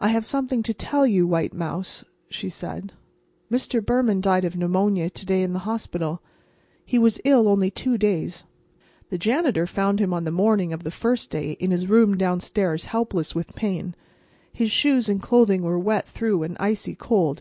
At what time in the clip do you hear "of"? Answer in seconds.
4.44-4.54, 10.74-10.82